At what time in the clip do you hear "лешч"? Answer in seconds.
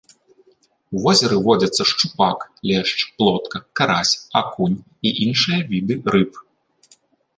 2.69-2.95